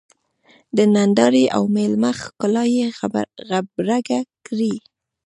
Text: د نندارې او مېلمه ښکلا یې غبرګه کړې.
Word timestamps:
د 0.77 0.79
نندارې 0.95 1.45
او 1.55 1.63
مېلمه 1.75 2.11
ښکلا 2.19 2.63
یې 2.75 2.85
غبرګه 3.45 4.19
کړې. 4.47 4.75